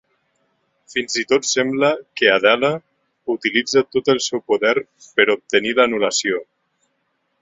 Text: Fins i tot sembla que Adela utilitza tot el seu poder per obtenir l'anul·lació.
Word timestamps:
Fins 0.93 1.17
i 1.23 1.25
tot 1.33 1.45
sembla 1.49 1.91
que 2.21 2.31
Adela 2.37 2.71
utilitza 3.35 3.83
tot 3.97 4.11
el 4.15 4.23
seu 4.29 4.43
poder 4.53 4.75
per 5.19 5.27
obtenir 5.35 5.77
l'anul·lació. 5.83 6.45